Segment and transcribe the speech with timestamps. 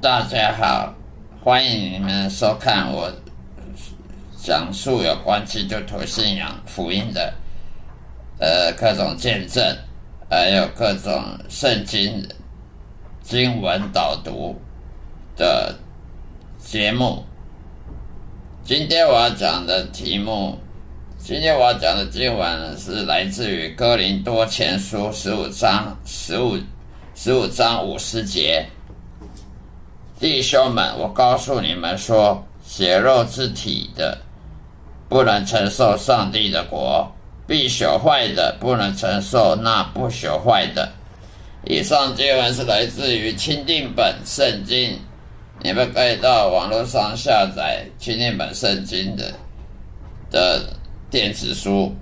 [0.00, 0.94] 大家好，
[1.44, 3.12] 欢迎你们收看我
[4.42, 7.34] 讲述有关基督徒信仰福音的
[8.38, 9.62] 呃各种见证，
[10.30, 12.26] 还有各种圣经
[13.22, 14.58] 经文导读
[15.36, 15.78] 的
[16.58, 17.22] 节目。
[18.64, 20.58] 今天我要讲的题目，
[21.18, 26.58] 今天我要讲的经文是来自于哥林多前书十五章十五
[27.14, 28.66] 十五章五十节。
[30.20, 34.18] 弟兄们，我告诉你们说，血肉之体的
[35.08, 37.10] 不能承受上帝的国，
[37.46, 40.92] 必朽坏的不能承受那不朽坏的。
[41.64, 44.98] 以上经文是来自于钦定本圣经。
[45.62, 49.32] 你们可以到网络上下载钦定本圣经的
[50.30, 50.62] 的
[51.10, 51.94] 电子书。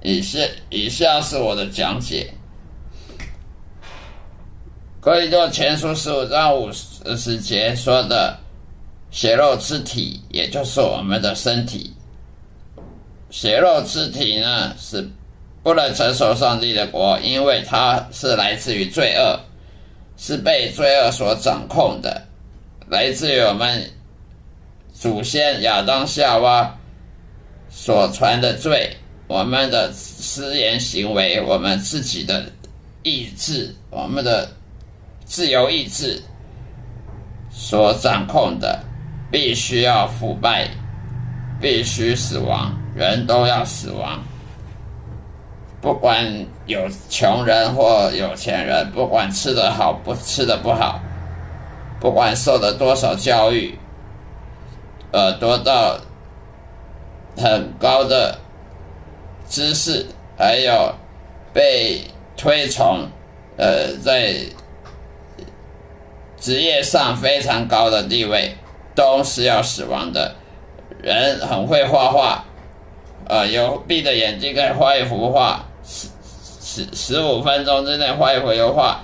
[0.00, 0.38] 以下
[0.70, 2.32] 以下是我的讲解。
[5.00, 6.70] 可以做前书十五章五
[7.16, 8.36] 十节说的
[9.10, 11.92] 血肉之体，也就是我们的身体。
[13.30, 15.08] 血肉之体呢，是
[15.62, 19.40] 不能承受上帝的国，因为它是来自于罪恶。
[20.22, 22.22] 是被罪恶所掌控的，
[22.90, 23.90] 来自于我们
[24.92, 26.78] 祖先亚当夏娃
[27.70, 28.94] 所传的罪，
[29.26, 32.44] 我们的私言行为，我们自己的
[33.02, 34.46] 意志，我们的
[35.30, 36.20] 自由意志
[37.52, 38.80] 所掌控的，
[39.30, 40.68] 必须要腐败，
[41.60, 44.20] 必须死亡，人都要死亡。
[45.80, 46.26] 不管
[46.66, 51.00] 有穷人或有钱人，不管吃的好不吃的不好，
[52.00, 53.78] 不管受了多少教育，
[55.12, 55.96] 呃，得到
[57.36, 58.36] 很高的
[59.48, 60.04] 知识，
[60.36, 60.92] 还有
[61.52, 62.02] 被
[62.36, 63.06] 推崇，
[63.56, 64.34] 呃，在
[66.40, 68.52] 职业上非常高的地位，
[68.94, 70.34] 都是要死亡的。
[71.02, 72.44] 人很会画画，
[73.28, 75.64] 呃，有闭着眼睛可以画一幅画。
[75.84, 76.08] 十
[76.62, 79.00] 十十五分钟之内画一幅油画，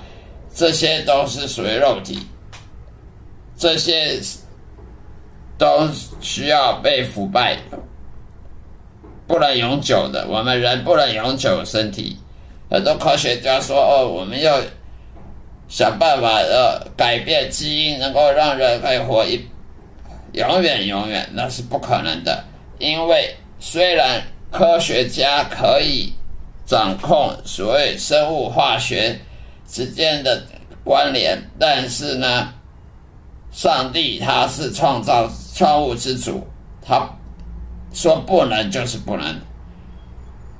[0.53, 2.19] 这些都是属于肉体，
[3.57, 4.19] 这些
[5.57, 5.89] 都
[6.21, 7.57] 需要被腐败，
[9.27, 10.25] 不能永久的。
[10.27, 12.17] 我们人不能永久身体。
[12.69, 14.61] 很多科学家说：“哦，我们要
[15.67, 19.45] 想办法呃改变基因，能够让人可以活一
[20.33, 22.43] 永远永远。”那是不可能的，
[22.79, 26.13] 因为虽然科学家可以。
[26.69, 29.17] 掌控所谓生物化学
[29.69, 30.43] 之间的
[30.83, 32.53] 关联，但是呢，
[33.53, 36.45] 上帝他是创造创物之主，
[36.85, 37.09] 他
[37.93, 39.33] 说不能就是不能。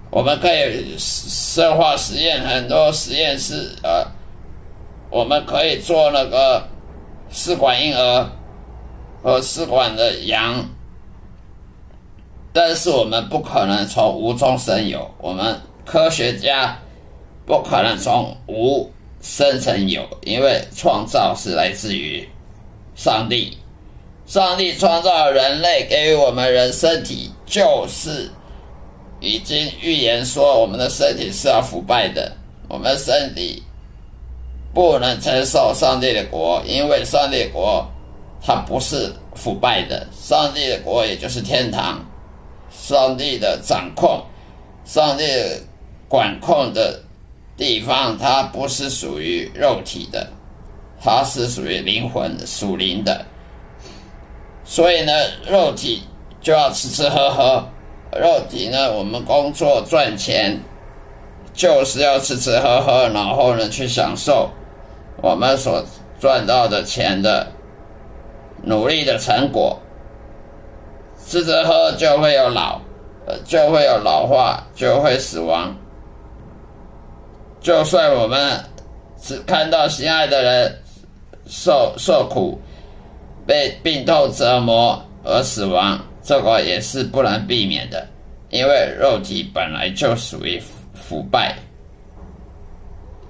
[0.09, 4.07] 我们可以生化实验，很多实验室呃，
[5.09, 6.67] 我们可以做那个
[7.29, 8.29] 试管婴儿
[9.23, 10.65] 和试管的羊，
[12.53, 15.59] 但是我们不可能从无中生有，我们。
[15.85, 16.77] 科学家
[17.45, 18.91] 不可能从无
[19.21, 22.27] 生成有，因为创造是来自于
[22.93, 23.57] 上帝。
[24.25, 28.29] 上帝创造人类，给予我们人身体，就是
[29.21, 32.29] 已经预言说我们的身体是要腐败的。
[32.67, 33.63] 我们身体
[34.73, 37.85] 不能承受上帝的国，因为上帝的国
[38.41, 40.07] 它不是腐败的。
[40.11, 42.05] 上帝的国也就是天堂，
[42.71, 44.21] 上帝的掌控，
[44.85, 45.23] 上帝。
[46.09, 47.01] 管控的
[47.57, 50.25] 地方，它不是属于肉体的，
[51.03, 53.25] 它是属于灵魂属灵的。
[54.63, 55.11] 所以呢，
[55.45, 56.03] 肉体
[56.39, 57.67] 就要吃吃喝喝，
[58.17, 60.57] 肉体呢，我们工作赚钱
[61.57, 64.47] 就是要吃吃喝喝，然后呢去享受
[65.23, 65.83] 我们所
[66.19, 67.47] 赚到的钱的
[68.63, 69.77] 努力的成果。
[71.25, 72.79] 吃吃喝就会有老，
[73.43, 75.75] 就会有老化，就会死亡。
[77.59, 78.63] 就算我们
[79.19, 80.79] 只看到心爱的人
[81.47, 82.57] 受受苦、
[83.47, 88.07] 被病痛折磨而死亡，这个也是不能避免的，
[88.51, 90.61] 因为肉体本来就属于
[91.07, 91.55] 腐败，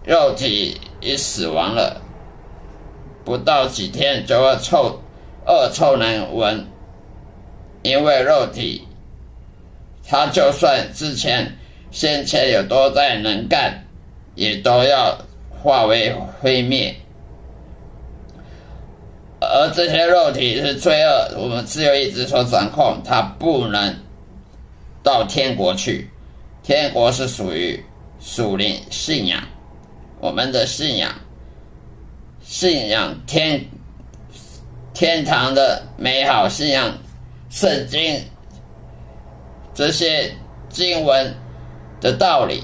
[0.05, 2.01] 肉体一死亡了，
[3.25, 5.01] 不到几天就会臭
[5.45, 6.65] 恶臭难闻，
[7.83, 8.87] 因为肉体，
[10.07, 11.55] 他就算之前
[11.91, 13.83] 先前有多在能干。
[14.37, 15.17] 也都要
[15.49, 16.95] 化为灰灭，
[19.41, 23.95] 而这些肉体是罪恶，我们自由意志所掌控，它不能
[25.01, 26.07] 到天国去。
[26.67, 27.81] 天国是属于
[28.19, 29.41] 属灵信仰，
[30.19, 31.09] 我们的信仰
[32.41, 33.65] 信仰天
[34.93, 36.93] 天堂的美好，信仰
[37.49, 38.21] 圣经
[39.73, 40.29] 这些
[40.67, 41.33] 经文
[42.01, 42.61] 的道理。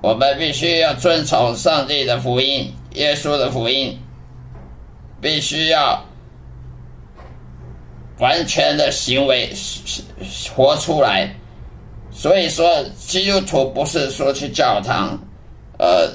[0.00, 4.00] 我们必须要遵从上帝的福音，耶稣的福音，
[5.20, 6.00] 必须要
[8.20, 9.52] 完全的行为
[10.54, 11.34] 活出来。
[12.24, 15.10] 所以说，基督徒不是说去教堂，
[15.78, 16.10] 呃，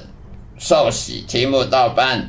[0.58, 2.28] 受洗、听慕道班，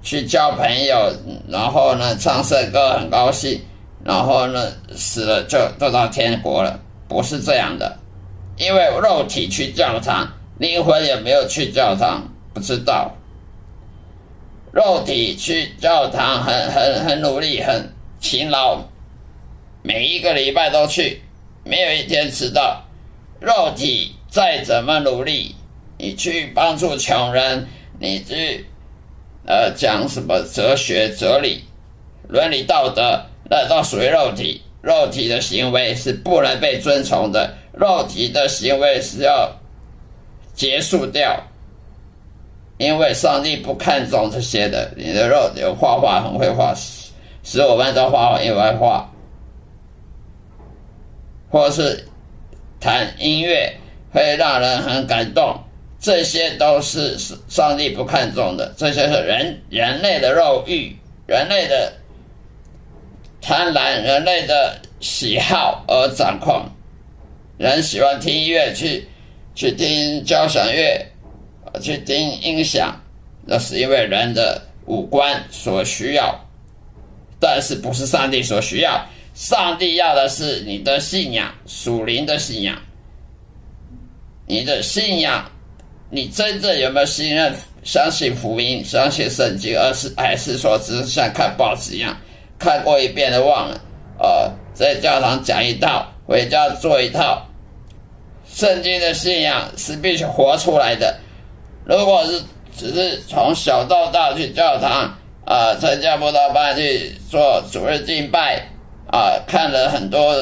[0.00, 1.12] 去交朋友，
[1.48, 3.60] 然后呢唱圣歌很高兴，
[4.04, 6.78] 然后呢死了就就到天国了，
[7.08, 7.98] 不是这样的。
[8.58, 12.22] 因为肉体去教堂，灵魂也没有去教堂，
[12.54, 13.10] 不知道。
[14.70, 18.78] 肉体去教堂很很很努力，很勤劳，
[19.82, 21.20] 每一个礼拜都去，
[21.64, 22.82] 没有一天迟到。
[23.40, 25.54] 肉体再怎么努力，
[25.96, 27.66] 你去帮助穷人，
[27.98, 28.66] 你去
[29.46, 31.64] 呃讲什么哲学、哲理、
[32.28, 34.62] 伦理道德，那都属于肉体。
[34.82, 37.54] 肉体的行为是不能被遵从的。
[37.72, 39.50] 肉体的行为是要
[40.54, 41.38] 结束掉，
[42.78, 44.90] 因为上帝不看重这些的。
[44.96, 46.74] 你的肉有画画很会画，
[47.42, 49.09] 十五分钟画完一幅画，
[51.50, 52.06] 或是
[52.78, 53.70] 弹音乐
[54.12, 55.58] 会让人很感动，
[55.98, 57.18] 这些都是
[57.48, 58.72] 上帝不看重的。
[58.76, 61.92] 这些是人人类的肉欲，人类的
[63.42, 66.64] 贪婪，人类的喜好而掌控。
[67.58, 69.06] 人喜欢听音乐，去
[69.54, 71.04] 去听交响乐，
[71.82, 72.98] 去听音响，
[73.44, 76.34] 那是因为人的五官所需要，
[77.38, 79.04] 但是不是上帝所需要。
[79.34, 82.76] 上帝要的是你的信仰，属灵的信仰。
[84.46, 85.48] 你的信仰，
[86.10, 87.54] 你真正有没有信任、
[87.84, 92.16] 相信福音、相信圣经，而是还是说只是像看报纸一样，
[92.58, 93.80] 看过一遍的忘了？
[94.18, 97.46] 呃，在教堂讲一套，回家做一套。
[98.52, 101.16] 圣经的信仰是必须活出来的。
[101.84, 102.42] 如果是
[102.76, 105.16] 只是从小到大去教堂
[105.46, 108.68] 啊，参加布道班去做主日敬拜
[109.10, 110.34] 啊，看了很多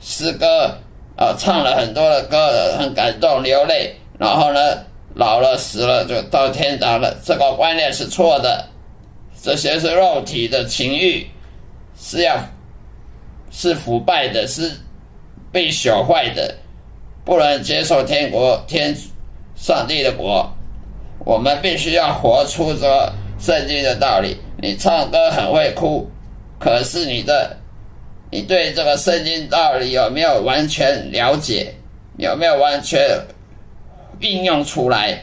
[0.00, 0.76] 诗歌
[1.16, 4.60] 啊，唱了很多的歌，很感动流泪，然后呢，
[5.14, 7.16] 老了死了就到天堂了。
[7.24, 8.64] 这个观念是错的，
[9.40, 11.24] 这些是肉体的情欲，
[11.96, 12.36] 是要
[13.50, 14.72] 是腐败的，是
[15.52, 16.52] 被朽坏的。
[17.24, 18.94] 不能接受天国天
[19.56, 20.46] 上帝的国，
[21.20, 24.36] 我们必须要活出这圣经的道理。
[24.58, 26.06] 你唱歌很会哭，
[26.58, 27.56] 可是你的
[28.34, 31.72] 你对这个圣经道理有没有完全了解？
[32.16, 33.00] 有没有完全
[34.18, 35.22] 运用出来？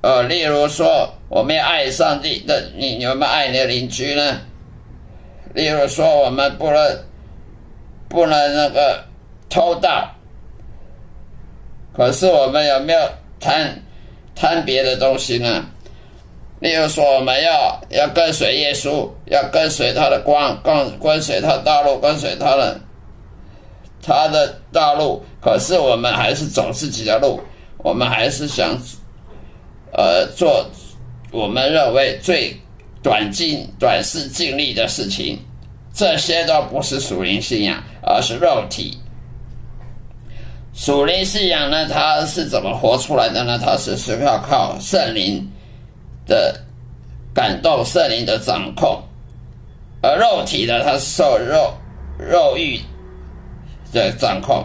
[0.00, 4.42] 呃，例如说，我们要爱上帝的，你有没有爱你的邻居呢？
[5.54, 6.98] 例如说，我们不能
[8.08, 9.04] 不能那个
[9.50, 10.08] 偷盗。
[11.96, 13.00] 可是我们有没有
[13.40, 13.82] 贪
[14.36, 15.66] 贪别的东西呢？
[16.62, 22.80] 例如说，我们要要跟随耶稣，要跟随他的光，跟跟随他道路，跟随他的
[24.00, 25.20] 他的道路。
[25.40, 27.40] 可是我们还是走自己的路，
[27.78, 28.78] 我们还是想
[29.92, 30.64] 呃做
[31.32, 32.56] 我们认为最
[33.02, 35.36] 短尽短视尽力的事情。
[35.92, 38.96] 这些都不是属灵信仰，而是肉体。
[40.72, 43.58] 属灵信仰呢，它是怎么活出来的呢？
[43.60, 45.44] 它是是要靠圣灵
[46.26, 46.58] 的
[47.34, 49.00] 感动，圣灵的掌控；
[50.02, 51.72] 而肉体呢，它受肉
[52.18, 52.80] 肉欲
[53.92, 54.64] 的掌控。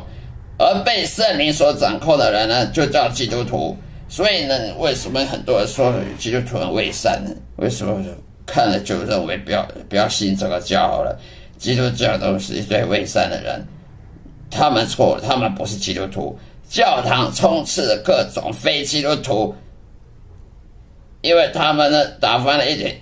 [0.60, 3.78] 而被圣灵所掌控的人呢，就叫基督徒。
[4.10, 7.30] 所以呢，为什么很多人说基督徒很伪善呢？
[7.58, 8.04] 为什么
[8.46, 11.20] 看了就认为不要不要信这个教好了？
[11.58, 13.64] 基督教都是一堆伪善的人。
[14.50, 16.38] 他们错，他们不是基督徒。
[16.70, 19.54] 教堂充斥各种非基督徒，
[21.22, 22.96] 因为他们呢打翻了一点，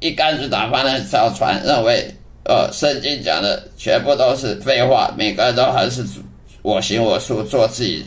[0.00, 2.06] 一竿子打翻了一条船，认为
[2.44, 6.04] 呃圣经讲的全部都是废话，每个人都还是
[6.62, 8.04] 我行我素，做自己，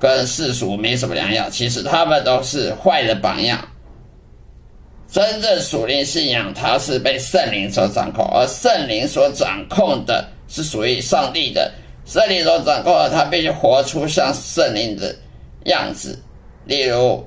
[0.00, 1.50] 跟世俗没什么两样。
[1.50, 3.58] 其实他们都是坏的榜样。
[5.10, 10.28] 真正属灵信仰，它是被圣灵所掌控，而圣灵所掌控的。
[10.48, 11.72] 是属于上帝的，
[12.04, 15.12] 圣灵所掌控的，他必须活出像圣灵的
[15.64, 16.16] 样子。
[16.66, 17.26] 例如，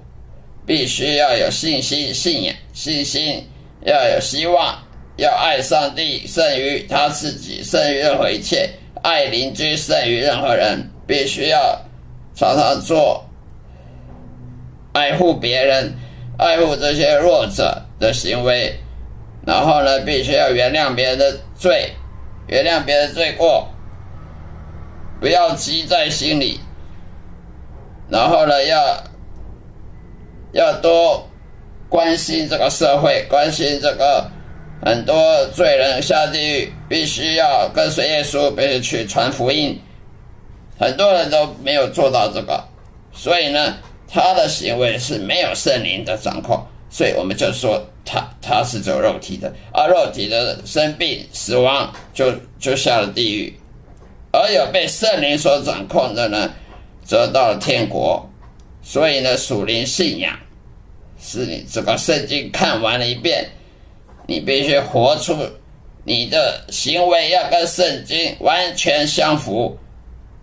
[0.70, 3.44] 必须要有信心、信仰、信心，
[3.82, 4.78] 要有希望，
[5.18, 8.70] 要爱上帝胜于他自己，胜于任何一切，
[9.02, 10.88] 爱邻居胜于任何人。
[11.08, 11.76] 必须要
[12.36, 13.28] 常常做
[14.94, 15.92] 爱护别人，
[16.38, 18.72] 爱护这些弱者的行为，
[19.48, 21.92] 然后呢，必须要原谅别人的罪，
[22.46, 23.68] 原谅别人的罪过，
[25.20, 26.60] 不要积在心里，
[28.08, 29.04] 然后呢，要
[30.52, 31.28] 要多
[31.88, 34.30] 关心这个社会，关心这个
[34.86, 39.80] 很多罪人下地狱，必须要跟随耶稣，必须去传福音，
[40.78, 42.64] 很多人都没有做到这个，
[43.14, 43.78] 所以呢。
[44.12, 53.54] 他的行为是没有圣灵的掌控，所以我们就说他他是走肉体的，而肉体的生病死亡就就下了地狱，
[54.32, 56.52] 而有被圣灵所掌控的呢，
[57.06, 58.28] 则到了天国。
[58.82, 60.38] 所以呢，属灵信仰
[61.20, 63.48] 是你这个圣经看完了一遍，
[64.26, 65.36] 你必须活出
[66.04, 69.78] 你的行为要跟圣经完全相符，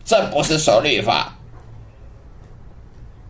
[0.05, 1.33] 这不是守律法。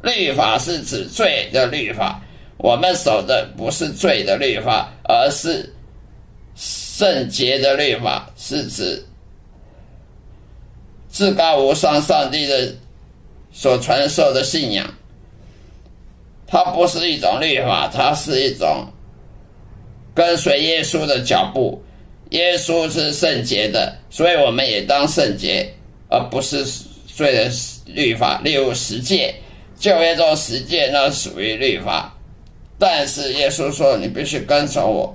[0.03, 2.21] 律法是指罪的律法，
[2.59, 5.73] 我们守的不是罪的律法，而是
[6.55, 9.05] 圣洁的律法，是指
[11.11, 12.73] 至高无上上帝的
[13.57, 14.87] 所传授的信仰。
[16.47, 18.87] 它不是一种律法，它是一种
[20.15, 21.83] 跟随耶稣的脚步。
[22.31, 25.67] 耶稣是圣洁的，所以我们也当圣洁，
[26.11, 26.67] 而不是
[27.07, 27.51] 罪的
[27.87, 28.43] 律法。
[28.45, 29.35] 例如十诫。
[29.79, 32.15] 旧约中十诫那属于律法，
[32.79, 35.15] 但是耶稣说你必须跟从我。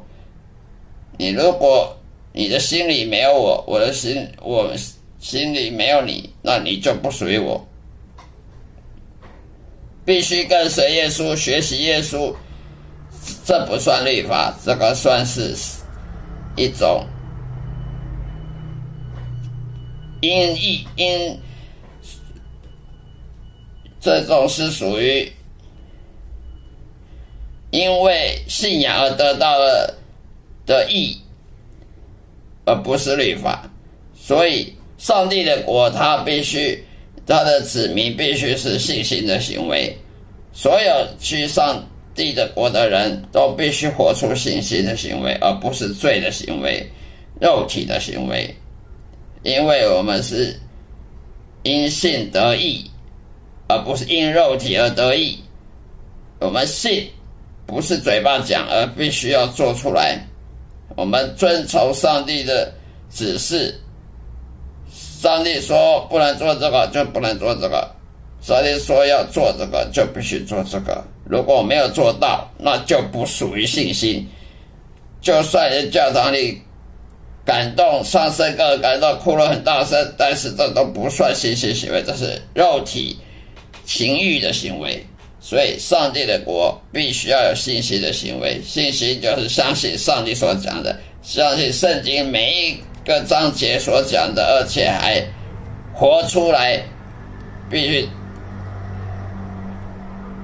[1.18, 1.96] 你如果
[2.34, 4.72] 你的心里没有我，我的心我
[5.20, 7.64] 心里没有你，那你就不属于我。
[10.12, 12.36] 必须跟随耶稣，学习耶稣，
[13.46, 15.56] 这不算律法，这个算是
[16.58, 17.08] 一种
[20.20, 21.40] 因义因。
[24.02, 25.32] 这种是属于
[27.70, 29.98] 因为信仰而得到了
[30.66, 31.22] 的义，
[32.66, 33.64] 而不是律法。
[34.14, 36.84] 所以，上帝的国，他必须
[37.32, 39.96] 他的子民必须是信心的行为。
[40.54, 41.82] 所有去上
[42.14, 46.86] 帝的国的人都必须活出信心的行为，而不是罪的行为、
[47.40, 48.54] 肉体的行为。
[49.44, 50.60] 因为我们是
[51.64, 52.86] 因信得义。
[53.74, 55.40] 而不是因肉体而得意。
[56.42, 57.10] 我们信
[57.66, 60.20] 不是嘴巴讲，而必须要做出来。
[60.98, 62.70] 我们遵从上帝的
[63.10, 63.74] 指示。
[65.22, 67.88] 上帝说不能做这个，就不能做这个；
[68.42, 71.04] 上帝说要做这个，就必须做这个。
[71.26, 74.28] 如果没有做到，那就不属于信心。
[75.22, 76.60] 就算在教堂里
[77.46, 83.16] 感动上圣歌，感动哭了很大声，但是这都不算信心行为，这是肉体。
[83.86, 85.06] 情欲的行为，
[85.40, 88.60] 所以上帝的国必须要有信心的行为。
[88.66, 95.24] 信心就是相信上帝所讲的，相信圣经每一个章节所讲的，而且还
[95.94, 96.82] 活出来。
[97.70, 98.10] 必须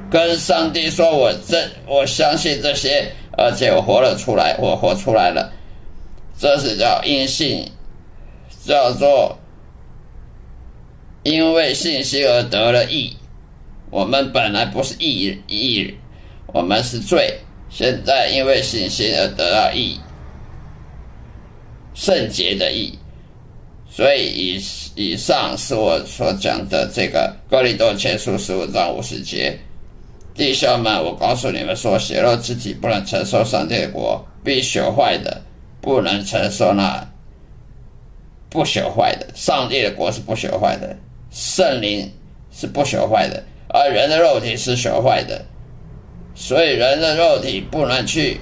[0.10, 5.52] 跟上帝说：“我这我相信这些，而且我活了出来，我活出来了。”
[6.40, 7.70] 这是叫因信，
[8.64, 9.38] 叫做
[11.24, 13.18] 因为信心而得了义。
[13.90, 15.94] 我们本来不是义义，
[16.54, 17.38] 我们是罪。
[17.70, 20.00] 现在因为信心而得到义，
[21.98, 22.98] 圣洁的义。
[23.90, 24.62] 所以以
[24.96, 29.58] 以上是我所讲的这个《哥林多前书》十五章五十节。
[30.36, 35.42] 弟兄们，我告诉你们说，血肉之体不能承受上帝的国，必朽坏的
[35.82, 37.04] 不能承受那
[38.48, 39.28] 不朽坏的。
[39.34, 40.96] 上帝的国是不朽坏的，
[41.32, 42.08] 圣灵
[42.52, 43.44] 是不朽坏的。
[43.70, 45.44] 而人的肉体是朽坏的，
[46.36, 48.40] 所以人的肉体不能去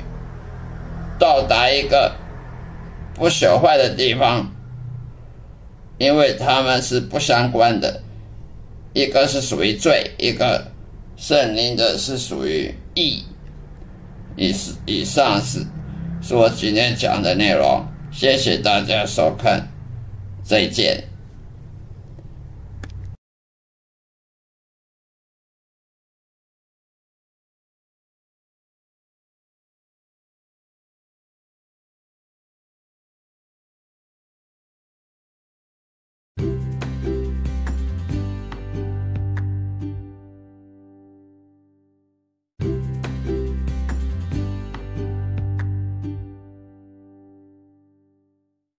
[1.17, 2.13] 到达一个
[3.15, 4.53] 不朽坏的地方，
[5.97, 8.01] 因为他们是不相关的。
[8.93, 10.71] 一个是属于罪，一个
[11.17, 13.23] 圣灵的是属于义。
[14.37, 14.53] 以
[14.85, 15.65] 以上是
[16.21, 19.65] 是我今天讲的内容，谢谢大家收看，
[20.43, 21.14] 再见。